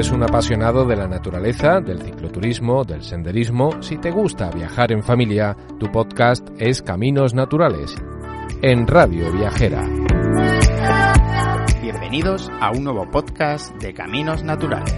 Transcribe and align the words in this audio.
eres 0.00 0.12
un 0.12 0.22
apasionado 0.22 0.86
de 0.86 0.96
la 0.96 1.06
naturaleza, 1.06 1.82
del 1.82 2.00
cicloturismo, 2.00 2.84
del 2.84 3.02
senderismo, 3.02 3.82
si 3.82 3.98
te 3.98 4.10
gusta 4.10 4.50
viajar 4.50 4.92
en 4.92 5.02
familia, 5.02 5.54
tu 5.78 5.92
podcast 5.92 6.48
es 6.56 6.80
Caminos 6.80 7.34
Naturales, 7.34 7.94
en 8.62 8.86
Radio 8.86 9.30
Viajera. 9.30 9.86
Bienvenidos 11.82 12.50
a 12.62 12.70
un 12.70 12.84
nuevo 12.84 13.10
podcast 13.10 13.74
de 13.74 13.92
Caminos 13.92 14.42
Naturales. 14.42 14.90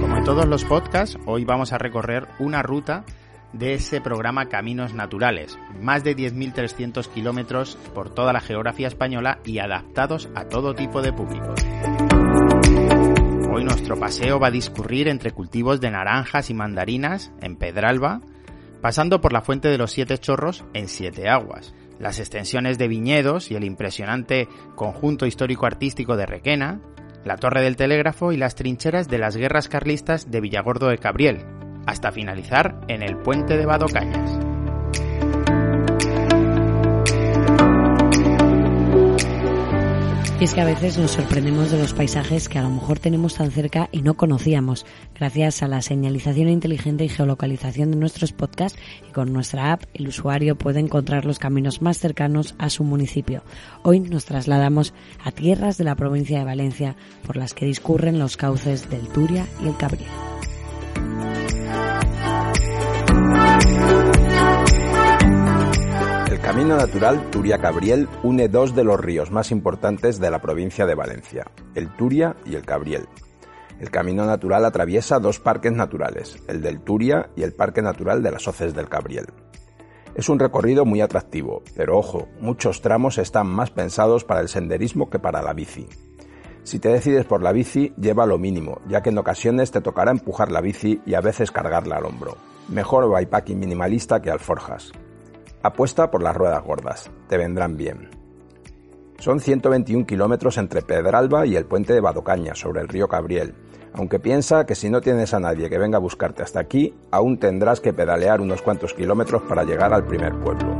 Como 0.00 0.16
en 0.16 0.24
todos 0.24 0.48
los 0.48 0.64
podcasts, 0.64 1.16
hoy 1.26 1.44
vamos 1.44 1.72
a 1.72 1.78
recorrer 1.78 2.26
una 2.40 2.60
ruta 2.60 3.04
de 3.52 3.74
ese 3.74 4.00
programa 4.00 4.46
Caminos 4.46 4.94
Naturales, 4.94 5.56
más 5.80 6.02
de 6.02 6.16
10.300 6.16 7.06
kilómetros 7.06 7.76
por 7.94 8.12
toda 8.12 8.32
la 8.32 8.40
geografía 8.40 8.88
española 8.88 9.38
y 9.44 9.60
adaptados 9.60 10.28
a 10.34 10.46
todo 10.46 10.74
tipo 10.74 11.02
de 11.02 11.12
público. 11.12 11.54
Nuestro 13.64 13.98
paseo 13.98 14.40
va 14.40 14.48
a 14.48 14.50
discurrir 14.50 15.06
entre 15.06 15.32
cultivos 15.32 15.80
de 15.80 15.90
naranjas 15.90 16.48
y 16.48 16.54
mandarinas 16.54 17.30
en 17.42 17.56
Pedralba, 17.56 18.22
pasando 18.80 19.20
por 19.20 19.32
la 19.32 19.42
Fuente 19.42 19.68
de 19.68 19.76
los 19.76 19.92
Siete 19.92 20.16
Chorros 20.16 20.64
en 20.72 20.88
Siete 20.88 21.28
Aguas, 21.28 21.74
las 21.98 22.18
extensiones 22.18 22.78
de 22.78 22.88
viñedos 22.88 23.50
y 23.50 23.56
el 23.56 23.64
impresionante 23.64 24.48
conjunto 24.74 25.26
histórico-artístico 25.26 26.16
de 26.16 26.26
Requena, 26.26 26.80
la 27.24 27.36
Torre 27.36 27.62
del 27.62 27.76
Telégrafo 27.76 28.32
y 28.32 28.38
las 28.38 28.54
trincheras 28.54 29.08
de 29.08 29.18
las 29.18 29.36
guerras 29.36 29.68
carlistas 29.68 30.30
de 30.30 30.40
Villagordo 30.40 30.88
de 30.88 30.98
Cabriel, 30.98 31.44
hasta 31.86 32.12
finalizar 32.12 32.80
en 32.88 33.02
el 33.02 33.18
puente 33.18 33.58
de 33.58 33.66
Badocañas. 33.66 34.39
Y 40.40 40.44
es 40.44 40.54
que 40.54 40.62
a 40.62 40.64
veces 40.64 40.96
nos 40.96 41.10
sorprendemos 41.10 41.70
de 41.70 41.78
los 41.78 41.92
paisajes 41.92 42.48
que 42.48 42.58
a 42.58 42.62
lo 42.62 42.70
mejor 42.70 42.98
tenemos 42.98 43.34
tan 43.34 43.50
cerca 43.50 43.90
y 43.92 44.00
no 44.00 44.14
conocíamos. 44.14 44.86
Gracias 45.14 45.62
a 45.62 45.68
la 45.68 45.82
señalización 45.82 46.48
inteligente 46.48 47.04
y 47.04 47.10
geolocalización 47.10 47.90
de 47.90 47.98
nuestros 47.98 48.32
podcasts 48.32 48.78
y 49.06 49.12
con 49.12 49.34
nuestra 49.34 49.70
app, 49.70 49.82
el 49.92 50.08
usuario 50.08 50.56
puede 50.56 50.80
encontrar 50.80 51.26
los 51.26 51.38
caminos 51.38 51.82
más 51.82 51.98
cercanos 51.98 52.54
a 52.56 52.70
su 52.70 52.84
municipio. 52.84 53.42
Hoy 53.82 54.00
nos 54.00 54.24
trasladamos 54.24 54.94
a 55.22 55.30
tierras 55.30 55.76
de 55.76 55.84
la 55.84 55.94
provincia 55.94 56.38
de 56.38 56.46
Valencia 56.46 56.96
por 57.26 57.36
las 57.36 57.52
que 57.52 57.66
discurren 57.66 58.18
los 58.18 58.38
cauces 58.38 58.88
del 58.88 59.08
Turia 59.08 59.46
y 59.62 59.68
el 59.68 59.76
Cabriel. 59.76 60.08
Camino 66.60 66.76
natural 66.76 67.30
Turia-Cabriel 67.30 68.06
une 68.22 68.46
dos 68.50 68.74
de 68.74 68.84
los 68.84 69.00
ríos 69.00 69.30
más 69.30 69.50
importantes 69.50 70.20
de 70.20 70.30
la 70.30 70.42
provincia 70.42 70.84
de 70.84 70.94
Valencia, 70.94 71.46
el 71.74 71.88
Turia 71.96 72.36
y 72.44 72.54
el 72.54 72.66
Cabriel. 72.66 73.08
El 73.80 73.90
camino 73.90 74.26
natural 74.26 74.66
atraviesa 74.66 75.20
dos 75.20 75.40
parques 75.40 75.72
naturales, 75.72 76.36
el 76.48 76.60
del 76.60 76.82
Turia 76.82 77.30
y 77.34 77.44
el 77.44 77.54
Parque 77.54 77.80
Natural 77.80 78.22
de 78.22 78.30
las 78.30 78.46
Hoces 78.46 78.74
del 78.74 78.90
Cabriel. 78.90 79.28
Es 80.14 80.28
un 80.28 80.38
recorrido 80.38 80.84
muy 80.84 81.00
atractivo, 81.00 81.62
pero 81.74 81.96
ojo, 81.96 82.28
muchos 82.42 82.82
tramos 82.82 83.16
están 83.16 83.46
más 83.46 83.70
pensados 83.70 84.24
para 84.24 84.42
el 84.42 84.50
senderismo 84.50 85.08
que 85.08 85.18
para 85.18 85.40
la 85.40 85.54
bici. 85.54 85.88
Si 86.62 86.78
te 86.78 86.90
decides 86.90 87.24
por 87.24 87.42
la 87.42 87.52
bici, 87.52 87.94
lleva 87.96 88.26
lo 88.26 88.36
mínimo, 88.36 88.82
ya 88.86 89.00
que 89.00 89.08
en 89.08 89.16
ocasiones 89.16 89.70
te 89.70 89.80
tocará 89.80 90.10
empujar 90.10 90.52
la 90.52 90.60
bici 90.60 91.00
y 91.06 91.14
a 91.14 91.22
veces 91.22 91.52
cargarla 91.52 91.96
al 91.96 92.04
hombro. 92.04 92.36
Mejor 92.68 93.10
bikepacking 93.10 93.58
minimalista 93.58 94.20
que 94.20 94.30
alforjas. 94.30 94.92
Apuesta 95.62 96.10
por 96.10 96.22
las 96.22 96.34
ruedas 96.34 96.64
gordas, 96.64 97.10
te 97.28 97.36
vendrán 97.36 97.76
bien. 97.76 98.08
Son 99.18 99.40
121 99.40 100.06
kilómetros 100.06 100.56
entre 100.56 100.80
Pedralba 100.80 101.44
y 101.44 101.54
el 101.54 101.66
puente 101.66 101.92
de 101.92 102.00
Badocaña, 102.00 102.54
sobre 102.54 102.80
el 102.80 102.88
río 102.88 103.08
Cabriel, 103.08 103.54
aunque 103.92 104.18
piensa 104.18 104.64
que 104.64 104.74
si 104.74 104.88
no 104.88 105.02
tienes 105.02 105.34
a 105.34 105.40
nadie 105.40 105.68
que 105.68 105.78
venga 105.78 105.98
a 105.98 106.00
buscarte 106.00 106.42
hasta 106.42 106.60
aquí, 106.60 106.94
aún 107.10 107.38
tendrás 107.38 107.80
que 107.80 107.92
pedalear 107.92 108.40
unos 108.40 108.62
cuantos 108.62 108.94
kilómetros 108.94 109.42
para 109.42 109.64
llegar 109.64 109.92
al 109.92 110.06
primer 110.06 110.32
pueblo. 110.38 110.74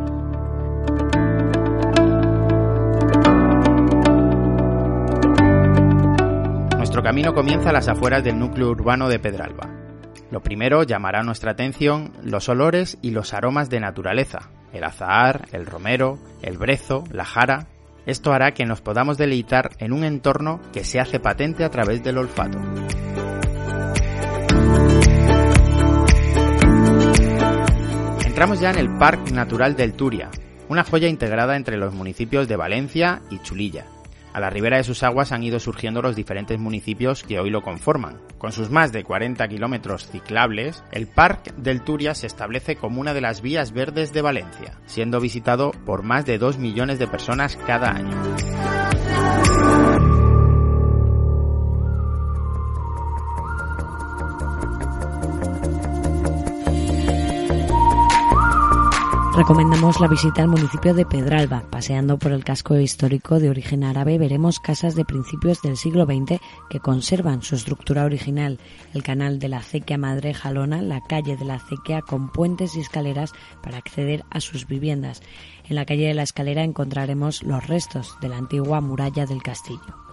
Nuestro 6.78 7.02
camino 7.02 7.34
comienza 7.34 7.68
a 7.68 7.74
las 7.74 7.88
afueras 7.88 8.24
del 8.24 8.38
núcleo 8.38 8.70
urbano 8.70 9.10
de 9.10 9.18
Pedralba. 9.18 9.68
Lo 10.30 10.40
primero 10.40 10.84
llamará 10.84 11.22
nuestra 11.22 11.50
atención 11.50 12.12
los 12.22 12.48
olores 12.48 12.96
y 13.02 13.10
los 13.10 13.34
aromas 13.34 13.68
de 13.68 13.80
naturaleza, 13.80 14.48
el 14.72 14.84
azahar, 14.84 15.48
el 15.52 15.66
romero, 15.66 16.18
el 16.42 16.58
brezo, 16.58 17.04
la 17.10 17.24
jara. 17.24 17.66
Esto 18.06 18.32
hará 18.32 18.52
que 18.52 18.64
nos 18.64 18.80
podamos 18.80 19.18
deleitar 19.18 19.70
en 19.78 19.92
un 19.92 20.04
entorno 20.04 20.60
que 20.72 20.84
se 20.84 21.00
hace 21.00 21.20
patente 21.20 21.64
a 21.64 21.70
través 21.70 22.02
del 22.02 22.18
olfato. 22.18 22.58
Entramos 28.24 28.60
ya 28.60 28.70
en 28.70 28.78
el 28.78 28.96
Parque 28.96 29.32
Natural 29.32 29.76
del 29.76 29.92
Turia, 29.92 30.30
una 30.68 30.84
joya 30.84 31.08
integrada 31.08 31.56
entre 31.56 31.76
los 31.76 31.92
municipios 31.92 32.48
de 32.48 32.56
Valencia 32.56 33.20
y 33.30 33.38
Chulilla. 33.40 33.86
A 34.32 34.40
la 34.40 34.50
ribera 34.50 34.76
de 34.76 34.84
sus 34.84 35.02
aguas 35.02 35.32
han 35.32 35.42
ido 35.42 35.58
surgiendo 35.58 36.02
los 36.02 36.14
diferentes 36.14 36.58
municipios 36.58 37.22
que 37.22 37.40
hoy 37.40 37.50
lo 37.50 37.62
conforman. 37.62 38.20
Con 38.38 38.52
sus 38.52 38.70
más 38.70 38.92
de 38.92 39.04
40 39.04 39.46
kilómetros 39.48 40.06
ciclables, 40.06 40.84
el 40.92 41.06
Parque 41.06 41.52
del 41.56 41.82
Turia 41.82 42.14
se 42.14 42.26
establece 42.26 42.76
como 42.76 43.00
una 43.00 43.12
de 43.12 43.20
las 43.20 43.42
vías 43.42 43.72
verdes 43.72 44.12
de 44.12 44.22
Valencia, 44.22 44.78
siendo 44.86 45.20
visitado 45.20 45.72
por 45.84 46.02
más 46.02 46.26
de 46.26 46.38
2 46.38 46.58
millones 46.58 46.98
de 46.98 47.08
personas 47.08 47.56
cada 47.66 47.90
año. 47.90 48.69
Recomendamos 59.40 60.00
la 60.00 60.06
visita 60.06 60.42
al 60.42 60.48
municipio 60.48 60.92
de 60.92 61.06
Pedralba. 61.06 61.62
Paseando 61.70 62.18
por 62.18 62.32
el 62.32 62.44
casco 62.44 62.76
histórico 62.76 63.40
de 63.40 63.48
origen 63.48 63.84
árabe 63.84 64.18
veremos 64.18 64.60
casas 64.60 64.94
de 64.96 65.06
principios 65.06 65.62
del 65.62 65.78
siglo 65.78 66.04
XX 66.04 66.38
que 66.68 66.80
conservan 66.80 67.40
su 67.40 67.54
estructura 67.54 68.04
original. 68.04 68.58
El 68.92 69.02
canal 69.02 69.38
de 69.38 69.48
la 69.48 69.56
acequia 69.56 69.96
Madre 69.96 70.34
Jalona, 70.34 70.82
la 70.82 71.00
calle 71.00 71.38
de 71.38 71.46
la 71.46 71.54
acequia 71.54 72.02
con 72.02 72.28
puentes 72.28 72.76
y 72.76 72.80
escaleras 72.80 73.32
para 73.62 73.78
acceder 73.78 74.26
a 74.28 74.40
sus 74.40 74.66
viviendas. 74.66 75.22
En 75.66 75.76
la 75.76 75.86
calle 75.86 76.08
de 76.08 76.14
la 76.14 76.24
escalera 76.24 76.62
encontraremos 76.62 77.42
los 77.42 77.66
restos 77.66 78.18
de 78.20 78.28
la 78.28 78.36
antigua 78.36 78.82
muralla 78.82 79.24
del 79.24 79.42
castillo. 79.42 80.09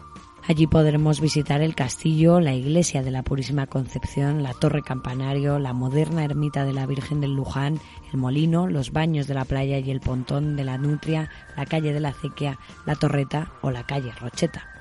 Allí 0.48 0.66
podremos 0.66 1.20
visitar 1.20 1.62
el 1.62 1.76
castillo, 1.76 2.40
la 2.40 2.54
iglesia 2.54 3.04
de 3.04 3.12
la 3.12 3.22
Purísima 3.22 3.68
Concepción, 3.68 4.44
la 4.44 4.54
torre 4.54 4.82
campanario, 4.82 5.60
la 5.60 5.74
moderna 5.74 6.24
ermita 6.24 6.64
de 6.64 6.72
la 6.72 6.86
Virgen 6.86 7.20
del 7.20 7.36
Luján, 7.36 7.82
el 8.14 8.18
molino, 8.18 8.66
los 8.66 8.94
baños 8.94 9.28
de 9.28 9.34
la 9.34 9.44
playa 9.44 9.80
y 9.80 9.92
el 9.92 10.00
pontón 10.00 10.56
de 10.56 10.64
la 10.64 10.78
Nutria, 10.78 11.30
la 11.58 11.66
calle 11.66 11.92
de 11.92 12.00
la 12.00 12.10
Acequia, 12.10 12.58
la 12.86 12.96
Torreta 12.96 13.52
o 13.62 13.72
la 13.72 13.86
calle 13.86 14.14
Rocheta. 14.22 14.77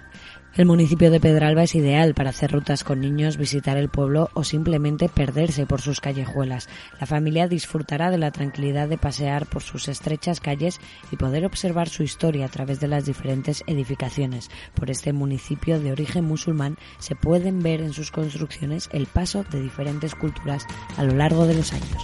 El 0.56 0.64
municipio 0.64 1.10
de 1.10 1.20
Pedralba 1.20 1.64
es 1.64 1.74
ideal 1.74 2.14
para 2.14 2.30
hacer 2.30 2.50
rutas 2.50 2.82
con 2.82 3.02
niños, 3.02 3.36
visitar 3.36 3.76
el 3.76 3.90
pueblo 3.90 4.30
o 4.32 4.42
simplemente 4.42 5.10
perderse 5.10 5.66
por 5.66 5.82
sus 5.82 6.00
callejuelas. 6.00 6.70
La 6.98 7.06
familia 7.06 7.46
disfrutará 7.46 8.10
de 8.10 8.16
la 8.16 8.30
tranquilidad 8.30 8.88
de 8.88 8.96
pasear 8.96 9.44
por 9.44 9.62
sus 9.62 9.86
estrechas 9.88 10.40
calles 10.40 10.80
y 11.12 11.16
poder 11.16 11.44
observar 11.44 11.90
su 11.90 12.02
historia 12.02 12.46
a 12.46 12.48
través 12.48 12.80
de 12.80 12.88
las 12.88 13.04
diferentes 13.04 13.64
edificaciones. 13.66 14.50
Por 14.74 14.90
este 14.90 15.12
municipio 15.12 15.78
de 15.78 15.92
origen 15.92 16.24
musulmán 16.24 16.78
se 17.00 17.14
pueden 17.14 17.62
ver 17.62 17.82
en 17.82 17.92
sus 17.92 18.10
construcciones 18.10 18.88
el 18.94 19.04
paso 19.04 19.44
de 19.44 19.60
diferentes 19.60 20.14
culturas 20.14 20.64
a 20.96 21.04
lo 21.04 21.14
largo 21.14 21.46
de 21.46 21.54
los 21.54 21.74
años. 21.74 22.02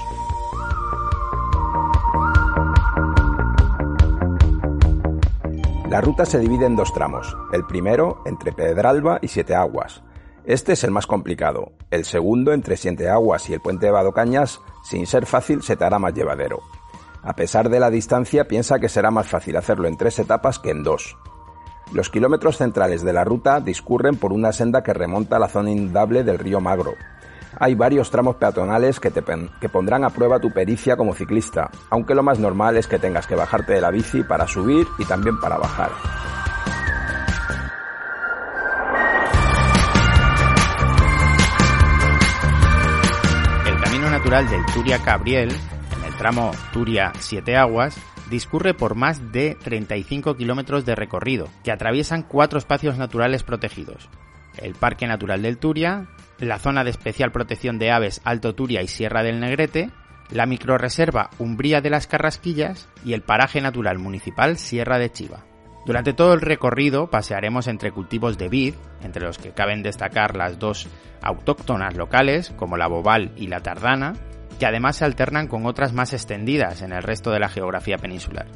La 5.93 6.01
ruta 6.01 6.25
se 6.25 6.39
divide 6.39 6.65
en 6.65 6.75
dos 6.75 6.95
tramos, 6.95 7.37
el 7.53 7.67
primero 7.67 8.23
entre 8.25 8.51
Pedralba 8.51 9.19
y 9.21 9.29
Siete 9.29 9.55
Aguas. 9.55 10.03
Este 10.47 10.73
es 10.73 10.85
el 10.85 10.91
más 10.91 11.07
complicado, 11.07 11.73
el 11.91 12.07
segundo 12.07 12.55
entre 12.55 12.79
Siete 12.79 13.11
Aguas 13.11 13.51
y 13.51 13.53
el 13.53 13.61
puente 13.61 13.85
de 13.85 13.93
Badocañas, 13.93 14.63
sin 14.83 15.07
ser 15.07 15.27
fácil, 15.27 15.63
se 15.63 15.77
te 15.77 15.85
hará 15.85 15.99
más 15.99 16.15
llevadero. 16.15 16.61
A 17.23 17.37
pesar 17.37 17.69
de 17.69 17.79
la 17.79 17.91
distancia, 17.91 18.49
piensa 18.49 18.79
que 18.79 18.89
será 18.89 19.11
más 19.11 19.29
fácil 19.29 19.55
hacerlo 19.55 19.87
en 19.87 19.99
tres 19.99 20.19
etapas 20.19 20.59
que 20.59 20.71
en 20.71 20.83
dos. 20.83 21.19
Los 21.93 22.09
kilómetros 22.09 22.57
centrales 22.57 23.03
de 23.03 23.13
la 23.13 23.25
ruta 23.25 23.61
discurren 23.61 24.17
por 24.17 24.33
una 24.33 24.53
senda 24.53 24.83
que 24.83 24.95
remonta 24.95 25.39
la 25.39 25.51
zona 25.51 25.73
inundable 25.73 26.25
del 26.25 26.39
río 26.39 26.63
Magro, 26.63 26.95
hay 27.59 27.75
varios 27.75 28.11
tramos 28.11 28.37
peatonales 28.37 29.01
que, 29.01 29.11
te 29.11 29.23
que 29.61 29.69
pondrán 29.69 30.05
a 30.05 30.11
prueba 30.11 30.39
tu 30.39 30.51
pericia 30.51 30.97
como 30.97 31.15
ciclista, 31.15 31.71
aunque 31.91 32.15
lo 32.15 32.23
más 32.23 32.39
normal 32.39 32.77
es 32.77 32.87
que 32.87 32.99
tengas 32.99 33.27
que 33.27 33.35
bajarte 33.35 33.75
de 33.75 33.81
la 33.81 33.91
bici 33.91 34.23
para 34.23 34.47
subir 34.47 34.87
y 34.99 35.05
también 35.05 35.39
para 35.39 35.57
bajar. 35.57 35.91
El 43.67 43.81
camino 43.81 44.11
natural 44.11 44.49
del 44.49 44.65
Turia-Cabriel, 44.67 45.51
en 45.51 46.05
el 46.05 46.17
tramo 46.17 46.51
Turia-Siete 46.73 47.57
Aguas, 47.57 47.97
discurre 48.31 48.73
por 48.73 48.95
más 48.95 49.31
de 49.31 49.57
35 49.63 50.37
kilómetros 50.37 50.87
de 50.87 50.95
recorrido, 50.95 51.49
que 51.63 51.71
atraviesan 51.71 52.23
cuatro 52.23 52.59
espacios 52.59 52.97
naturales 52.97 53.43
protegidos. 53.43 54.09
el 54.59 54.75
Parque 54.75 55.07
Natural 55.07 55.41
del 55.41 55.57
Turia, 55.57 56.09
la 56.47 56.59
Zona 56.59 56.83
de 56.83 56.91
Especial 56.91 57.31
Protección 57.31 57.79
de 57.79 57.93
Aves 57.93 58.21
Alto 58.25 58.55
Turia 58.55 58.83
y 58.83 58.89
Sierra 58.89 59.23
del 59.23 59.39
Negrete, 59.39 59.91
la 60.31 60.47
microreserva 60.47 61.31
Umbría 61.39 61.81
de 61.81 61.91
las 61.91 62.07
Carrasquillas 62.07 62.89
y 63.05 63.13
el 63.13 63.23
Paraje 63.23 63.61
Natural 63.61 63.99
Municipal 63.99 64.57
Sierra 64.57 64.99
de 64.99 65.11
Chiva. 65.13 65.45
Durante 65.87 66.13
todo 66.13 66.35
el 66.35 66.41
recorrido 66.41 67.11
pasearemos 67.11 67.69
entre 67.69 67.93
cultivos 67.93 68.39
de 68.39 68.49
vid, 68.49 68.75
entre 69.03 69.25
los 69.25 69.39
que 69.39 69.53
caben 69.53 69.83
destacar 69.83 70.37
las 70.37 70.59
dos 70.59 70.89
autóctonas 71.23 71.97
locales, 71.97 72.53
como 72.57 72.77
la 72.77 72.89
bobal 72.89 73.33
y 73.37 73.47
la 73.47 73.61
tardana, 73.61 74.15
que 74.59 74.67
además 74.67 74.97
se 74.97 75.05
alternan 75.05 75.49
con 75.49 75.67
otras 75.67 75.93
más 75.93 76.13
extendidas 76.13 76.83
en 76.83 76.93
el 76.93 77.03
resto 77.03 77.31
de 77.31 77.41
la 77.41 77.49
geografía 77.49 77.99
peninsular. 77.99 78.47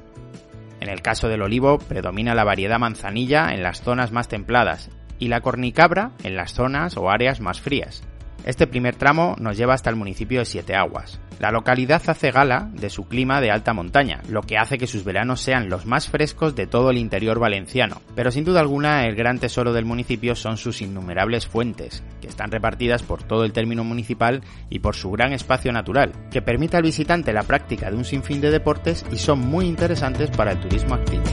En 0.81 0.89
el 0.89 1.03
caso 1.03 1.29
del 1.29 1.43
olivo 1.43 1.79
predomina 1.79 2.35
la 2.35 2.45
variedad 2.45 2.79
manzanilla 2.79 3.53
en 3.53 3.63
las 3.63 3.81
zonas 3.81 4.13
más 4.13 4.29
templadas 4.29 4.91
y 5.19 5.29
la 5.29 5.41
cornicabra 5.41 6.13
en 6.23 6.37
las 6.37 6.53
zonas 6.53 6.97
o 6.97 7.11
áreas 7.11 7.41
más 7.41 7.61
frías. 7.61 8.03
Este 8.47 8.69
primer 8.69 8.95
tramo 8.95 9.35
nos 9.41 9.57
lleva 9.57 9.75
hasta 9.75 9.91
el 9.91 9.97
municipio 9.97 10.39
de 10.39 10.45
Siete 10.45 10.77
Aguas. 10.77 11.21
La 11.41 11.51
localidad 11.51 12.01
hace 12.07 12.31
gala 12.31 12.71
de 12.73 12.91
su 12.91 13.09
clima 13.09 13.41
de 13.41 13.51
alta 13.51 13.75
montaña, 13.75 14.23
lo 14.31 14.41
que 14.41 14.57
hace 14.57 14.79
que 14.79 14.87
sus 14.87 15.05
veranos 15.05 15.41
sean 15.41 15.69
los 15.69 15.85
más 15.85 16.09
frescos 16.09 16.55
de 16.55 16.69
todo 16.69 16.91
el 16.91 16.97
interior 16.97 17.41
valenciano. 17.41 18.01
Pero 18.15 18.31
sin 18.31 18.45
duda 18.45 18.61
alguna 18.61 19.05
el 19.05 19.17
gran 19.17 19.41
tesoro 19.41 19.73
del 19.73 19.85
municipio 19.85 20.37
son 20.37 20.57
sus 20.57 20.81
innumerables 20.81 21.47
fuentes, 21.47 22.05
que 22.21 22.29
están 22.29 22.53
repartidas 22.53 23.03
por 23.03 23.25
todo 23.25 23.45
el 23.45 23.53
término 23.53 23.83
municipal 23.83 24.43
y 24.71 24.79
por 24.79 24.95
su 24.95 25.11
gran 25.11 25.33
espacio 25.33 25.73
natural, 25.73 26.13
que 26.31 26.41
permite 26.41 26.77
al 26.77 26.85
visitante 26.85 27.33
la 27.33 27.43
práctica 27.43 27.91
de 27.91 27.97
un 27.97 28.05
sinfín 28.05 28.41
de 28.41 28.53
deportes 28.53 29.05
y 29.13 29.17
son 29.17 29.41
muy 29.41 29.67
interesantes 29.67 30.31
para 30.31 30.53
el 30.53 30.61
turismo 30.61 30.95
activo. 30.95 31.25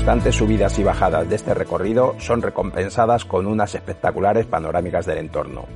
Constantes 0.00 0.36
subidas 0.36 0.78
y 0.78 0.82
bajadas 0.82 1.28
de 1.28 1.36
este 1.36 1.52
recorrido 1.52 2.14
son 2.16 2.40
recompensadas 2.40 3.26
con 3.26 3.46
unas 3.46 3.74
espectaculares 3.74 4.46
panorámicas 4.46 5.04
del 5.04 5.18
entorno. 5.18 5.66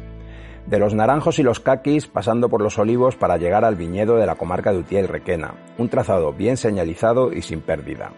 De 0.65 0.79
los 0.79 0.95
naranjos 0.95 1.39
y 1.39 1.43
los 1.43 1.61
caquis 1.61 2.07
pasando 2.07 2.49
por 2.49 2.63
los 2.63 2.79
olivos 2.79 3.17
para 3.17 3.37
llegar 3.37 3.67
al 3.67 3.77
viñedo 3.77 4.17
de 4.17 4.25
la 4.25 4.37
comarca 4.37 4.73
de 4.73 4.79
Utiel 4.79 5.09
Requena, 5.09 5.53
un 5.77 5.91
trazado 5.91 6.33
bien 6.33 6.57
señalizado 6.57 7.35
y 7.35 7.43
sin 7.43 7.61
pérdida. 7.61 8.13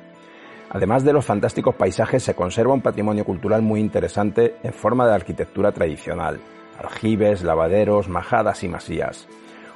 Además 0.70 1.02
de 1.02 1.12
los 1.12 1.24
fantásticos 1.24 1.74
paisajes, 1.74 2.22
se 2.22 2.36
conserva 2.36 2.72
un 2.72 2.82
patrimonio 2.82 3.24
cultural 3.24 3.62
muy 3.62 3.80
interesante 3.80 4.54
en 4.62 4.72
forma 4.72 5.08
de 5.08 5.14
arquitectura 5.14 5.72
tradicional, 5.72 6.38
aljibes, 6.78 7.42
lavaderos, 7.42 8.08
majadas 8.08 8.62
y 8.62 8.68
masías. 8.68 9.26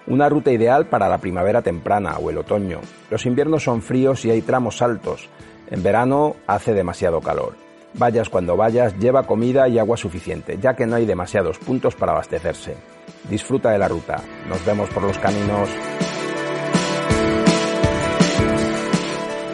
Una 0.06 0.28
ruta 0.28 0.52
ideal 0.52 0.86
para 0.86 1.08
la 1.08 1.18
primavera 1.18 1.60
temprana 1.60 2.18
o 2.18 2.30
el 2.30 2.38
otoño. 2.38 2.82
Los 3.10 3.26
inviernos 3.26 3.64
son 3.64 3.82
fríos 3.82 4.24
y 4.24 4.30
hay 4.30 4.42
tramos 4.42 4.80
altos, 4.80 5.28
en 5.70 5.82
verano 5.82 6.36
hace 6.46 6.74
demasiado 6.74 7.20
calor. 7.20 7.54
Vayas 7.94 8.28
cuando 8.28 8.56
vayas, 8.56 8.96
lleva 8.98 9.26
comida 9.26 9.68
y 9.68 9.78
agua 9.78 9.96
suficiente, 9.96 10.58
ya 10.60 10.74
que 10.74 10.86
no 10.86 10.96
hay 10.96 11.06
demasiados 11.06 11.58
puntos 11.58 11.94
para 11.94 12.12
abastecerse. 12.12 12.76
Disfruta 13.28 13.70
de 13.70 13.78
la 13.78 13.88
ruta. 13.88 14.22
Nos 14.48 14.64
vemos 14.64 14.88
por 14.90 15.02
los 15.02 15.18
caminos. 15.18 15.68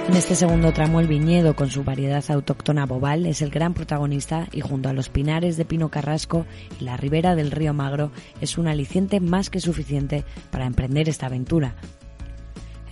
En 0.09 0.15
este 0.15 0.37
segundo 0.37 0.73
tramo 0.73 1.01
el 1.01 1.09
viñedo 1.09 1.57
con 1.57 1.69
su 1.69 1.83
variedad 1.83 2.25
autóctona 2.29 2.87
bobal 2.87 3.27
es 3.27 3.43
el 3.43 3.51
gran 3.51 3.75
protagonista 3.75 4.47
y 4.53 4.61
junto 4.61 4.89
a 4.89 4.93
los 4.93 5.09
pinares 5.09 5.57
de 5.57 5.65
Pino 5.65 5.91
Carrasco 5.91 6.47
y 6.81 6.85
la 6.85 6.97
ribera 6.97 7.35
del 7.35 7.51
río 7.51 7.75
Magro 7.75 8.13
es 8.41 8.57
un 8.57 8.69
aliciente 8.69 9.19
más 9.19 9.51
que 9.51 9.61
suficiente 9.61 10.25
para 10.51 10.67
emprender 10.67 11.09
esta 11.09 11.27
aventura, 11.27 11.75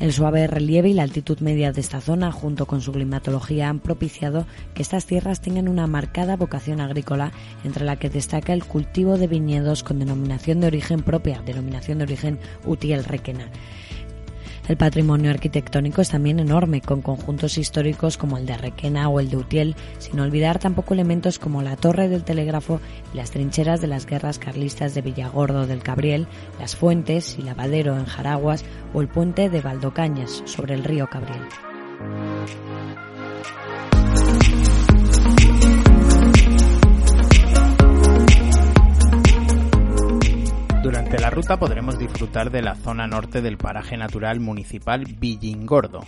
el 0.01 0.13
suave 0.13 0.47
relieve 0.47 0.89
y 0.89 0.95
la 0.95 1.05
altitud 1.05 1.39
media 1.41 1.73
de 1.73 1.81
esta 1.81 2.01
zona, 2.01 2.33
junto 2.33 2.67
con 2.67 2.81
su 2.81 2.93
climatología, 2.93 3.69
han 3.69 3.81
propiciado 3.81 4.47
que 4.75 4.83
estas 4.83 5.07
tierras 5.07 5.41
tengan 5.41 5.69
una 5.69 5.87
marcada 5.87 6.37
vocación 6.37 6.81
agrícola, 6.81 7.33
entre 7.65 7.85
la 7.85 7.97
que 7.97 8.11
destaca 8.11 8.53
el 8.53 8.65
cultivo 8.65 9.19
de 9.19 9.29
viñedos 9.29 9.83
con 9.83 9.99
denominación 9.99 10.61
de 10.61 10.67
origen 10.67 11.03
propia, 11.03 11.43
denominación 11.43 11.99
de 11.99 12.05
origen 12.05 12.39
Utiel 12.65 13.05
Requena. 13.05 13.51
El 14.67 14.79
patrimonio 14.79 15.31
arquitectónico 15.31 16.01
es 16.01 16.09
también 16.09 16.41
enorme, 16.41 16.81
con 16.81 17.03
conjuntos 17.03 17.59
históricos 17.59 18.17
como 18.17 18.39
el 18.39 18.47
de 18.47 18.57
Requena 18.57 19.11
o 19.11 19.21
el 19.21 19.29
de 19.29 19.37
Utiel, 19.37 19.77
sin 19.99 20.19
olvidar 20.21 20.59
tampoco 20.59 20.95
elementos 20.95 21.39
como 21.39 21.61
la 21.61 21.77
torre 21.77 22.09
del 22.09 22.25
telégrafo 22.25 22.81
y 23.13 23.19
las 23.19 23.31
trincheras 23.31 23.83
de 23.83 23.89
las 23.89 24.07
guerras 24.07 24.39
carlistas 24.39 24.95
de 24.95 25.03
Villagordo 25.03 25.67
del 25.67 25.83
Cabriel, 25.83 26.27
las 26.59 26.77
fuentes 26.77 27.39
y 27.39 27.43
lavadero 27.43 27.99
en 27.99 28.07
Jaraguas 28.07 28.65
o 28.95 29.03
el 29.03 29.09
puente 29.09 29.51
de 29.51 29.61
Valdocañas 29.61 30.43
sobre 30.47 30.75
el 30.75 30.85
río 30.85 31.09
Cabriel. 31.09 31.43
Ruta 41.35 41.59
podremos 41.59 41.99
disfrutar 41.99 42.53
de 42.53 42.63
la 42.63 42.77
zona 42.77 43.09
norte 43.09 43.43
del 43.43 43.59
paraje 43.59 43.97
natural 43.97 44.39
municipal 44.39 45.05
Villingordo. 45.19 46.05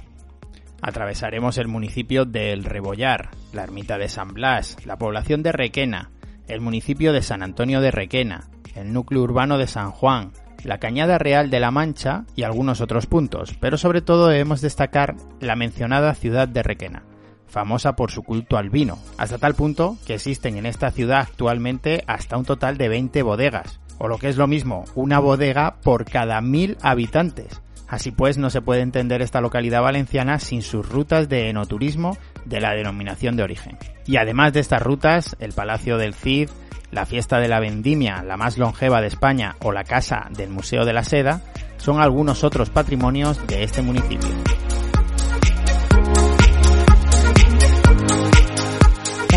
Atravesaremos 0.81 1.59
el 1.59 1.67
municipio 1.67 2.25
de 2.25 2.53
El 2.53 2.63
Rebollar, 2.63 3.31
la 3.53 3.65
ermita 3.65 3.99
de 3.99 4.09
San 4.09 4.29
Blas, 4.29 4.77
la 4.87 4.99
población 4.99 5.43
de 5.43 5.51
Requena, 5.51 6.13
el 6.47 6.61
municipio 6.61 7.13
de 7.13 7.23
San 7.23 7.43
Antonio 7.43 7.81
de 7.81 7.91
Requena, 7.91 8.49
el 8.77 8.93
núcleo 8.93 9.21
urbano 9.21 9.59
de 9.59 9.67
San 9.67 9.91
Juan, 9.91 10.31
la 10.63 10.79
Cañada 10.79 11.19
Real 11.19 11.51
de 11.51 11.59
la 11.59 11.73
Mancha 11.73 12.25
y 12.37 12.45
algunos 12.45 12.81
otros 12.81 13.07
puntos, 13.07 13.57
pero 13.59 13.79
sobre 13.79 14.03
todo 14.03 14.29
debemos 14.29 14.61
destacar 14.61 15.17
la 15.41 15.57
mencionada 15.57 16.15
ciudad 16.15 16.47
de 16.47 16.63
Requena, 16.63 17.03
famosa 17.49 17.97
por 17.97 18.13
su 18.13 18.23
culto 18.23 18.59
al 18.59 18.71
vino, 18.71 18.99
hasta 19.19 19.39
tal 19.39 19.55
punto 19.55 19.97
que 20.07 20.15
existen 20.15 20.57
en 20.57 20.67
esta 20.67 20.93
ciudad 20.93 21.23
actualmente 21.23 22.05
hasta 22.07 22.37
un 22.37 22.45
total 22.45 22.79
de 22.79 22.89
20 22.89 23.23
bodegas, 23.25 23.81
o 23.99 24.09
lo 24.09 24.19
que 24.19 24.29
es 24.29 24.37
lo 24.37 24.47
mismo, 24.47 24.85
una 24.95 25.19
bodega 25.19 25.77
por 25.83 26.05
cada 26.05 26.41
mil 26.41 26.77
habitantes. 26.83 27.61
Así 27.89 28.11
pues, 28.11 28.37
no 28.37 28.51
se 28.51 28.63
puede 28.63 28.81
entender 28.81 29.23
esta 29.23 29.41
localidad 29.41 29.83
valenciana 29.83 30.39
sin 30.41 30.63
sus 30.63 30.89
rutas 30.89 31.29
de 31.29 31.51
enoturismo 31.51 32.17
de 32.45 32.61
la 32.61 32.75
denominación 32.75 33.37
de 33.37 33.45
origen. 33.45 33.79
Y 34.07 34.17
además 34.17 34.53
de 34.53 34.61
estas 34.61 34.83
rutas, 34.83 35.37
el 35.39 35.53
Palacio 35.53 35.97
del 35.97 36.15
Cid, 36.15 36.51
la 36.91 37.07
Fiesta 37.07 37.39
de 37.39 37.49
la 37.49 37.61
Vendimia, 37.61 38.23
la 38.23 38.37
más 38.37 38.59
longeva 38.59 39.01
de 39.01 39.09
España, 39.09 39.57
o 39.63 39.73
la 39.73 39.85
Casa 39.85 40.29
del 40.31 40.51
Museo 40.51 40.85
de 40.85 40.93
la 40.93 41.05
Seda, 41.05 41.43
son 41.77 42.01
algunos 42.01 42.43
otros 42.43 42.71
patrimonios 42.71 43.47
de 43.47 43.63
este 43.63 43.83
municipio. 43.83 44.31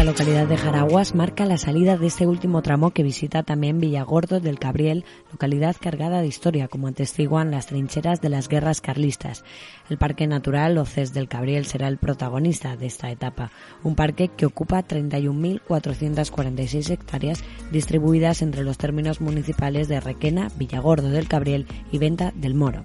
Localidad 0.09 0.47
de 0.47 0.57
Jaraguas 0.57 1.13
marca 1.13 1.45
la 1.45 1.59
salida 1.59 1.95
de 1.95 2.07
este 2.07 2.25
último 2.25 2.63
tramo 2.63 2.89
que 2.89 3.03
visita 3.03 3.43
también 3.43 3.79
Villagordo 3.79 4.39
del 4.39 4.57
Cabriel, 4.57 5.05
localidad 5.31 5.75
cargada 5.79 6.21
de 6.21 6.27
historia, 6.27 6.67
como 6.67 6.87
atestiguan 6.87 7.51
las 7.51 7.67
trincheras 7.67 8.19
de 8.19 8.29
las 8.29 8.49
guerras 8.49 8.81
carlistas. 8.81 9.43
El 9.87 9.99
Parque 9.99 10.25
Natural 10.25 10.75
Oces 10.79 11.13
del 11.13 11.27
Cabriel 11.27 11.67
será 11.67 11.87
el 11.87 11.99
protagonista 11.99 12.75
de 12.75 12.87
esta 12.87 13.11
etapa, 13.11 13.51
un 13.83 13.93
parque 13.93 14.29
que 14.29 14.47
ocupa 14.47 14.83
31.446 14.83 16.89
hectáreas 16.89 17.43
distribuidas 17.71 18.41
entre 18.41 18.63
los 18.63 18.79
términos 18.79 19.21
municipales 19.21 19.87
de 19.89 19.99
Requena, 19.99 20.49
Villagordo 20.57 21.11
del 21.11 21.27
Cabriel 21.27 21.67
y 21.91 21.99
Venta 21.99 22.33
del 22.33 22.55
Moro. 22.55 22.83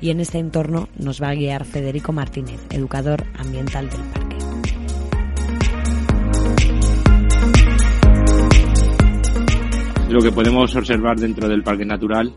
Y 0.00 0.10
en 0.10 0.18
este 0.18 0.38
entorno 0.38 0.88
nos 0.96 1.22
va 1.22 1.28
a 1.28 1.36
guiar 1.36 1.66
Federico 1.66 2.10
Martínez, 2.10 2.60
educador 2.70 3.22
ambiental 3.38 3.88
del 3.88 4.00
parque. 4.00 4.23
Lo 10.14 10.20
que 10.20 10.30
podemos 10.30 10.76
observar 10.76 11.18
dentro 11.18 11.48
del 11.48 11.64
parque 11.64 11.84
natural, 11.84 12.32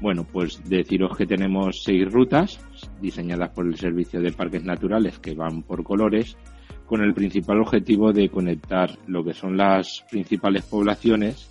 bueno, 0.00 0.24
pues 0.24 0.66
deciros 0.66 1.18
que 1.18 1.26
tenemos 1.26 1.82
seis 1.84 2.10
rutas 2.10 2.58
diseñadas 2.98 3.50
por 3.50 3.66
el 3.66 3.76
Servicio 3.76 4.22
de 4.22 4.32
Parques 4.32 4.64
Naturales 4.64 5.18
que 5.18 5.34
van 5.34 5.62
por 5.62 5.84
colores, 5.84 6.38
con 6.86 7.02
el 7.02 7.12
principal 7.12 7.60
objetivo 7.60 8.14
de 8.14 8.30
conectar 8.30 8.96
lo 9.06 9.22
que 9.22 9.34
son 9.34 9.58
las 9.58 10.02
principales 10.10 10.64
poblaciones 10.64 11.50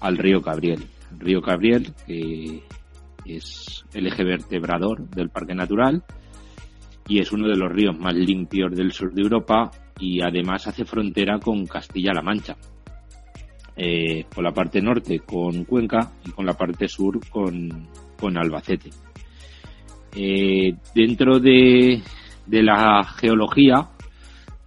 al 0.00 0.18
río 0.18 0.42
Cabriel. 0.42 0.84
El 1.12 1.20
río 1.20 1.42
Cabriel, 1.42 1.94
que 2.04 2.64
es 3.24 3.84
el 3.94 4.08
eje 4.08 4.24
vertebrador 4.24 5.08
del 5.10 5.30
parque 5.30 5.54
natural 5.54 6.02
y 7.06 7.20
es 7.20 7.30
uno 7.30 7.46
de 7.46 7.56
los 7.56 7.70
ríos 7.70 7.96
más 7.96 8.14
limpios 8.14 8.74
del 8.74 8.90
sur 8.90 9.14
de 9.14 9.22
Europa 9.22 9.70
y 10.00 10.20
además 10.22 10.66
hace 10.66 10.84
frontera 10.84 11.38
con 11.38 11.68
Castilla-La 11.68 12.20
Mancha 12.20 12.56
eh, 13.80 14.24
con 14.34 14.42
la 14.42 14.52
parte 14.52 14.82
norte 14.82 15.20
con 15.20 15.64
Cuenca 15.64 16.12
y 16.26 16.32
con 16.32 16.44
la 16.44 16.54
parte 16.54 16.88
sur 16.88 17.20
con, 17.28 17.88
con 18.18 18.36
Albacete. 18.36 18.90
Eh, 20.16 20.74
dentro 20.94 21.38
de, 21.38 22.02
de 22.44 22.62
la 22.62 23.04
geología 23.04 23.88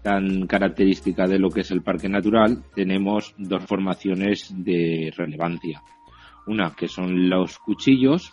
tan 0.01 0.47
característica 0.47 1.27
de 1.27 1.39
lo 1.39 1.49
que 1.49 1.61
es 1.61 1.71
el 1.71 1.83
parque 1.83 2.07
natural, 2.07 2.63
tenemos 2.73 3.35
dos 3.37 3.65
formaciones 3.65 4.51
de 4.57 5.13
relevancia. 5.15 5.83
Una 6.47 6.73
que 6.73 6.87
son 6.87 7.29
los 7.29 7.59
cuchillos, 7.59 8.31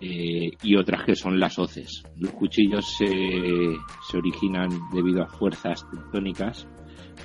eh, 0.00 0.50
y 0.62 0.76
otras 0.76 1.04
que 1.04 1.14
son 1.14 1.40
las 1.40 1.58
hoces. 1.58 2.02
Los 2.18 2.32
cuchillos 2.32 2.96
se, 2.96 3.06
se 3.06 4.16
originan 4.16 4.68
debido 4.92 5.22
a 5.22 5.28
fuerzas 5.28 5.84
tectónicas 5.90 6.68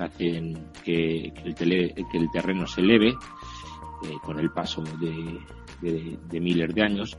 hacen 0.02 0.72
que, 0.84 1.32
el, 1.46 2.32
terreno 2.32 2.68
se 2.68 2.82
eleve 2.82 3.10
eh, 3.10 4.16
con 4.24 4.40
el 4.40 4.52
paso 4.52 4.84
de, 4.84 6.40
miles 6.40 6.74
de 6.74 6.84
años 6.84 7.18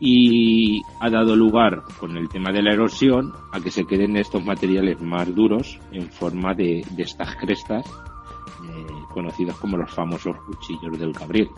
y 0.00 0.80
ha 1.00 1.10
dado 1.10 1.36
lugar 1.36 1.82
con 1.98 2.16
el 2.16 2.28
tema 2.28 2.52
de 2.52 2.62
la 2.62 2.72
erosión 2.72 3.32
a 3.52 3.60
que 3.60 3.70
se 3.70 3.84
queden 3.84 4.16
estos 4.16 4.44
materiales 4.44 5.00
más 5.00 5.34
duros 5.34 5.78
en 5.92 6.10
forma 6.10 6.54
de, 6.54 6.84
de 6.96 7.02
estas 7.02 7.36
crestas 7.36 7.84
eh, 7.86 8.86
conocidas 9.12 9.56
como 9.56 9.76
los 9.76 9.92
famosos 9.92 10.36
cuchillos 10.46 10.98
del 10.98 11.12
Gabriel. 11.12 11.48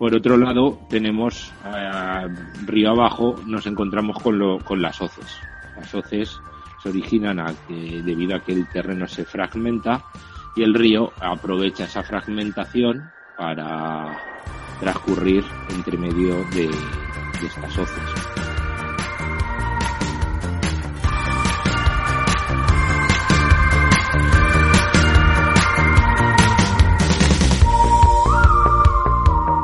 Por 0.00 0.16
otro 0.16 0.38
lado, 0.38 0.78
tenemos 0.88 1.52
eh, 1.64 2.28
río 2.64 2.90
abajo, 2.90 3.36
nos 3.44 3.66
encontramos 3.66 4.18
con, 4.22 4.38
lo, 4.38 4.58
con 4.58 4.80
las 4.80 5.00
hoces. 5.00 5.38
Las 5.76 5.94
hoces 5.94 6.40
se 6.82 6.88
originan 6.88 7.38
debido 7.68 8.36
a 8.36 8.40
que 8.40 8.52
el 8.52 8.68
terreno 8.68 9.06
se 9.06 9.24
fragmenta 9.24 10.04
y 10.56 10.62
el 10.62 10.74
río 10.74 11.12
aprovecha 11.20 11.84
esa 11.84 12.02
fragmentación 12.02 13.10
para 13.36 14.18
transcurrir 14.80 15.44
entre 15.70 15.98
medio 15.98 16.44
de, 16.50 16.68
de 16.68 17.46
estas 17.46 17.78
hoces. 17.78 18.30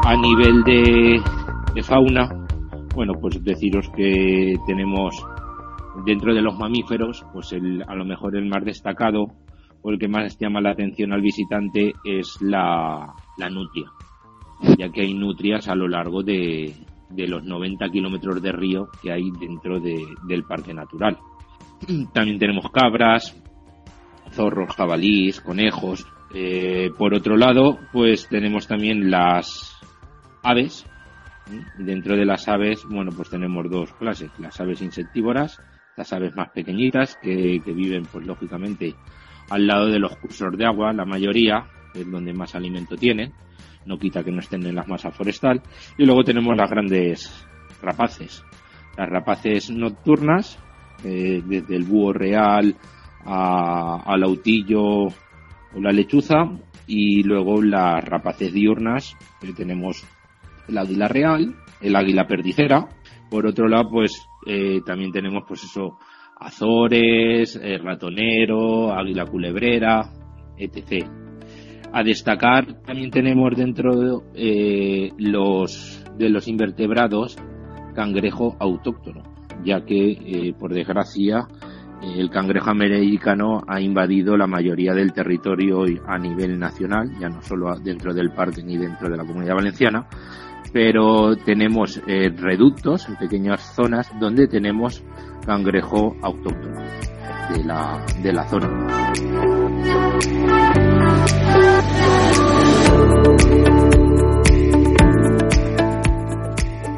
a 0.06 0.14
nivel 0.14 0.62
de, 0.62 1.82
fauna, 1.82 2.28
bueno, 2.94 3.12
pues 3.20 3.42
deciros 3.42 3.90
que 3.96 4.54
tenemos 4.64 5.12
dentro 6.04 6.34
de 6.34 6.42
los 6.42 6.58
mamíferos, 6.58 7.24
pues 7.32 7.52
el, 7.52 7.82
a 7.86 7.94
lo 7.94 8.04
mejor 8.04 8.36
el 8.36 8.46
más 8.46 8.64
destacado 8.64 9.26
o 9.82 9.90
el 9.90 9.98
que 9.98 10.08
más 10.08 10.36
llama 10.38 10.60
la 10.60 10.70
atención 10.70 11.12
al 11.12 11.20
visitante 11.20 11.92
es 12.04 12.40
la, 12.40 13.14
nutria, 13.50 13.90
ya 14.78 14.88
que 14.90 15.02
hay 15.02 15.14
nutrias 15.14 15.68
a 15.68 15.74
lo 15.74 15.86
largo 15.88 16.22
de, 16.22 16.74
de 17.10 17.28
los 17.28 17.44
90 17.44 17.88
kilómetros 17.90 18.42
de 18.42 18.52
río 18.52 18.88
que 19.02 19.12
hay 19.12 19.30
dentro 19.38 19.80
del 19.80 20.44
parque 20.44 20.74
natural. 20.74 21.18
También 22.12 22.38
tenemos 22.38 22.70
cabras, 22.70 23.40
zorros, 24.32 24.74
jabalíes, 24.74 25.40
conejos. 25.40 26.06
Eh, 26.34 26.90
por 26.98 27.14
otro 27.14 27.36
lado, 27.36 27.78
pues 27.92 28.28
tenemos 28.28 28.66
también 28.66 29.10
las 29.10 29.78
aves. 30.42 30.86
Dentro 31.78 32.16
de 32.16 32.24
las 32.24 32.48
aves, 32.48 32.84
bueno, 32.90 33.12
pues 33.16 33.30
tenemos 33.30 33.70
dos 33.70 33.92
clases, 33.92 34.32
las 34.38 34.60
aves 34.60 34.82
insectívoras, 34.82 35.62
las 35.96 36.12
aves 36.12 36.34
más 36.36 36.50
pequeñitas 36.50 37.16
que, 37.22 37.60
viven, 37.64 38.04
pues 38.10 38.26
lógicamente, 38.26 38.94
al 39.50 39.66
lado 39.66 39.86
de 39.86 39.98
los 39.98 40.16
cursos 40.16 40.56
de 40.56 40.66
agua, 40.66 40.92
la 40.92 41.04
mayoría, 41.04 41.66
es 41.94 42.10
donde 42.10 42.32
más 42.32 42.54
alimento 42.54 42.96
tienen, 42.96 43.32
no 43.86 43.98
quita 43.98 44.22
que 44.22 44.32
no 44.32 44.40
estén 44.40 44.66
en 44.66 44.74
la 44.74 44.84
masa 44.84 45.10
forestal, 45.10 45.62
y 45.96 46.04
luego 46.04 46.24
tenemos 46.24 46.56
las 46.56 46.70
grandes 46.70 47.46
rapaces, 47.80 48.44
las 48.96 49.08
rapaces 49.08 49.70
nocturnas, 49.70 50.58
eh, 51.04 51.42
desde 51.44 51.76
el 51.76 51.84
búho 51.84 52.12
real 52.12 52.76
a, 53.24 54.02
al 54.04 54.22
autillo 54.22 54.82
o 54.82 55.80
la 55.80 55.92
lechuza, 55.92 56.50
y 56.86 57.22
luego 57.22 57.62
las 57.62 58.04
rapaces 58.04 58.52
diurnas, 58.52 59.16
que 59.40 59.52
tenemos 59.52 60.04
el 60.68 60.78
águila 60.78 61.08
real, 61.08 61.56
el 61.80 61.96
águila 61.96 62.26
perdicera. 62.26 62.88
Por 63.30 63.47
otro 63.47 63.68
lado, 63.68 63.90
pues 63.90 64.28
eh, 64.47 64.80
también 64.85 65.12
tenemos 65.12 65.45
pues 65.47 65.64
eso, 65.64 65.99
azores, 66.38 67.59
eh, 67.62 67.78
ratonero, 67.78 68.92
águila 68.92 69.26
culebrera, 69.26 70.12
etc. 70.56 71.06
A 71.92 72.02
destacar 72.02 72.83
también 72.83 73.11
tenemos 73.11 73.56
dentro 73.56 74.25
eh, 74.35 75.11
los 75.18 76.04
de 76.16 76.30
los 76.30 76.49
invertebrados 76.49 77.37
cangrejo 77.95 78.56
autóctono, 78.59 79.23
ya 79.64 79.85
que 79.85 80.54
por 80.59 80.73
desgracia 80.73 81.47
el 82.02 82.30
cangrejo 82.30 82.71
americano 82.71 83.62
ha 83.66 83.80
invadido 83.80 84.37
la 84.37 84.47
mayoría 84.47 84.92
del 84.92 85.12
territorio 85.12 85.85
a 86.06 86.18
nivel 86.18 86.59
nacional, 86.59 87.11
ya 87.18 87.28
no 87.28 87.40
solo 87.42 87.75
dentro 87.78 88.12
del 88.12 88.30
parque 88.33 88.62
ni 88.62 88.76
dentro 88.76 89.09
de 89.09 89.16
la 89.16 89.25
comunidad 89.25 89.54
valenciana, 89.54 90.06
pero 90.76 91.35
tenemos 91.38 92.02
eh, 92.06 92.28
reductos 92.37 93.06
pequeñas 93.18 93.62
zonas 93.75 94.12
donde 94.21 94.47
tenemos 94.47 95.02
cangrejo 95.47 96.14
autóctono 96.21 96.83
de 97.50 97.64
la, 97.64 98.04
de 98.23 98.33
la 98.35 98.47
zona. 98.47 98.68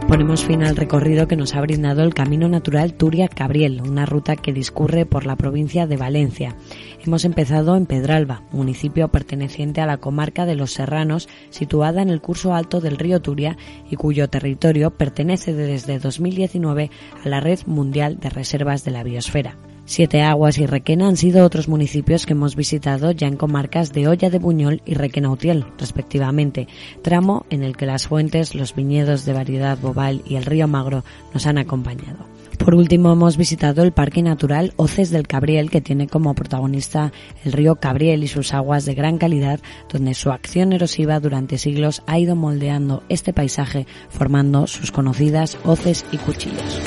Ponemos 0.08 0.42
fin 0.42 0.62
al 0.62 0.74
recorrido 0.74 1.28
que 1.28 1.36
nos 1.36 1.54
ha 1.54 1.60
brindado 1.60 2.02
el 2.02 2.14
Camino 2.14 2.48
Natural 2.48 2.94
Turia-Cabriel, 2.94 3.82
una 3.82 4.06
ruta 4.06 4.36
que 4.36 4.54
discurre 4.54 5.04
por 5.04 5.26
la 5.26 5.36
provincia 5.36 5.86
de 5.86 5.98
Valencia. 5.98 6.56
Hemos 7.04 7.26
empezado 7.26 7.76
en 7.76 7.84
Pedralba, 7.84 8.42
municipio 8.50 9.08
perteneciente 9.08 9.82
a 9.82 9.86
la 9.86 9.98
comarca 9.98 10.46
de 10.46 10.56
los 10.56 10.72
Serranos, 10.72 11.28
situada 11.50 12.00
en 12.00 12.08
el 12.08 12.22
curso 12.22 12.54
alto 12.54 12.80
del 12.80 12.96
río 12.96 13.20
Turia 13.20 13.58
y 13.90 13.96
cuyo 13.96 14.30
territorio 14.30 14.92
pertenece 14.92 15.52
desde 15.52 15.98
2019 15.98 16.90
a 17.22 17.28
la 17.28 17.40
Red 17.40 17.60
Mundial 17.66 18.18
de 18.18 18.30
Reservas 18.30 18.84
de 18.84 18.92
la 18.92 19.02
Biosfera. 19.02 19.56
Siete 19.88 20.20
Aguas 20.20 20.58
y 20.58 20.66
Requena 20.66 21.08
han 21.08 21.16
sido 21.16 21.46
otros 21.46 21.66
municipios 21.66 22.26
que 22.26 22.34
hemos 22.34 22.56
visitado 22.56 23.10
ya 23.10 23.26
en 23.26 23.38
comarcas 23.38 23.90
de 23.90 24.06
Olla 24.06 24.28
de 24.28 24.38
Buñol 24.38 24.82
y 24.84 24.92
Requena 24.92 25.30
Utiel, 25.30 25.64
respectivamente, 25.78 26.68
tramo 27.00 27.46
en 27.48 27.62
el 27.62 27.74
que 27.74 27.86
las 27.86 28.06
fuentes, 28.06 28.54
los 28.54 28.74
viñedos 28.74 29.24
de 29.24 29.32
variedad 29.32 29.78
bobal 29.78 30.20
y 30.26 30.36
el 30.36 30.44
río 30.44 30.68
Magro 30.68 31.04
nos 31.32 31.46
han 31.46 31.56
acompañado. 31.56 32.26
Por 32.58 32.74
último, 32.74 33.10
hemos 33.12 33.38
visitado 33.38 33.82
el 33.82 33.92
Parque 33.92 34.20
Natural 34.20 34.74
Oces 34.76 35.08
del 35.08 35.26
Cabriel, 35.26 35.70
que 35.70 35.80
tiene 35.80 36.06
como 36.06 36.34
protagonista 36.34 37.10
el 37.42 37.52
río 37.52 37.76
Cabriel 37.76 38.22
y 38.22 38.28
sus 38.28 38.52
aguas 38.52 38.84
de 38.84 38.94
gran 38.94 39.16
calidad, 39.16 39.58
donde 39.90 40.12
su 40.12 40.30
acción 40.30 40.74
erosiva 40.74 41.18
durante 41.18 41.56
siglos 41.56 42.02
ha 42.06 42.18
ido 42.18 42.36
moldeando 42.36 43.04
este 43.08 43.32
paisaje, 43.32 43.86
formando 44.10 44.66
sus 44.66 44.92
conocidas 44.92 45.56
hoces 45.64 46.04
y 46.12 46.18
cuchillos. 46.18 46.82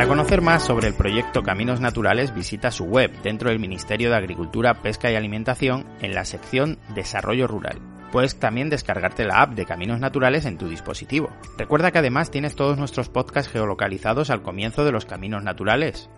Para 0.00 0.08
conocer 0.08 0.40
más 0.40 0.64
sobre 0.64 0.88
el 0.88 0.94
proyecto 0.94 1.42
Caminos 1.42 1.78
Naturales, 1.78 2.34
visita 2.34 2.70
su 2.70 2.84
web 2.84 3.12
dentro 3.22 3.50
del 3.50 3.58
Ministerio 3.58 4.08
de 4.08 4.16
Agricultura, 4.16 4.80
Pesca 4.80 5.12
y 5.12 5.14
Alimentación 5.14 5.84
en 6.00 6.14
la 6.14 6.24
sección 6.24 6.78
Desarrollo 6.94 7.46
Rural. 7.46 7.82
Puedes 8.10 8.38
también 8.38 8.70
descargarte 8.70 9.26
la 9.26 9.42
app 9.42 9.50
de 9.50 9.66
Caminos 9.66 10.00
Naturales 10.00 10.46
en 10.46 10.56
tu 10.56 10.70
dispositivo. 10.70 11.28
Recuerda 11.58 11.90
que 11.90 11.98
además 11.98 12.30
tienes 12.30 12.56
todos 12.56 12.78
nuestros 12.78 13.10
podcasts 13.10 13.52
geolocalizados 13.52 14.30
al 14.30 14.40
comienzo 14.40 14.86
de 14.86 14.92
los 14.92 15.04
Caminos 15.04 15.44
Naturales. 15.44 16.08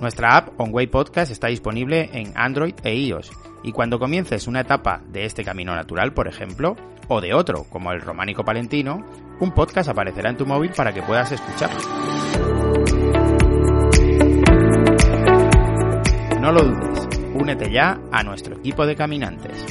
Nuestra 0.00 0.36
app 0.36 0.60
OnWay 0.60 0.88
Podcast 0.88 1.30
está 1.30 1.46
disponible 1.46 2.10
en 2.12 2.32
Android 2.34 2.74
e 2.82 2.96
iOS 2.96 3.30
y 3.62 3.70
cuando 3.70 4.00
comiences 4.00 4.48
una 4.48 4.62
etapa 4.62 5.00
de 5.10 5.26
este 5.26 5.44
camino 5.44 5.76
natural, 5.76 6.12
por 6.12 6.26
ejemplo, 6.26 6.74
o 7.06 7.20
de 7.20 7.34
otro, 7.34 7.66
como 7.70 7.92
el 7.92 8.00
románico 8.00 8.44
palentino, 8.44 9.06
un 9.38 9.52
podcast 9.52 9.88
aparecerá 9.88 10.28
en 10.28 10.36
tu 10.38 10.44
móvil 10.44 10.72
para 10.72 10.92
que 10.92 11.02
puedas 11.02 11.30
escucharlo. 11.30 11.78
No 16.48 16.54
lo 16.54 16.62
dudes, 16.62 17.06
únete 17.34 17.70
ya 17.70 18.00
a 18.10 18.22
nuestro 18.22 18.56
equipo 18.56 18.86
de 18.86 18.96
caminantes. 18.96 19.66